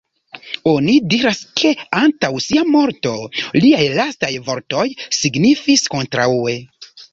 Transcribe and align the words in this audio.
Oni 0.69 0.93
diras, 1.13 1.41
ke 1.61 1.73
antaŭ 1.99 2.31
sia 2.47 2.63
morto, 2.77 3.13
liaj 3.67 3.83
lastaj 4.01 4.33
vortoj 4.49 4.89
signifis 5.21 5.87
"Kontraŭe". 5.97 6.61